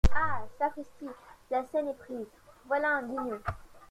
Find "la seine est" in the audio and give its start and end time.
1.51-1.93